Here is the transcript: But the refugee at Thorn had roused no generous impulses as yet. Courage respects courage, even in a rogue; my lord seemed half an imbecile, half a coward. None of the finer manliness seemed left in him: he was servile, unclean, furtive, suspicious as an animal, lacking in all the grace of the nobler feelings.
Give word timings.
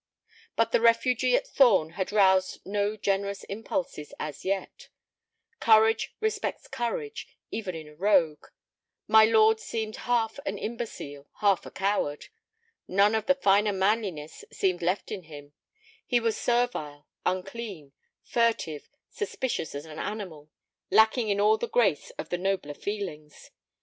But 0.55 0.71
the 0.71 0.81
refugee 0.81 1.35
at 1.35 1.45
Thorn 1.45 1.91
had 1.91 2.11
roused 2.11 2.65
no 2.65 2.97
generous 2.97 3.43
impulses 3.43 4.15
as 4.19 4.43
yet. 4.43 4.89
Courage 5.59 6.15
respects 6.19 6.67
courage, 6.67 7.27
even 7.51 7.75
in 7.75 7.87
a 7.87 7.93
rogue; 7.93 8.47
my 9.07 9.25
lord 9.25 9.59
seemed 9.59 9.97
half 10.09 10.39
an 10.43 10.57
imbecile, 10.57 11.27
half 11.41 11.67
a 11.67 11.69
coward. 11.69 12.29
None 12.87 13.13
of 13.13 13.27
the 13.27 13.35
finer 13.35 13.71
manliness 13.73 14.43
seemed 14.51 14.81
left 14.81 15.11
in 15.11 15.25
him: 15.25 15.53
he 16.07 16.19
was 16.19 16.35
servile, 16.35 17.05
unclean, 17.23 17.93
furtive, 18.23 18.89
suspicious 19.11 19.75
as 19.75 19.85
an 19.85 19.99
animal, 19.99 20.49
lacking 20.89 21.29
in 21.29 21.39
all 21.39 21.59
the 21.59 21.69
grace 21.69 22.09
of 22.17 22.29
the 22.29 22.39
nobler 22.39 22.73
feelings. 22.73 23.51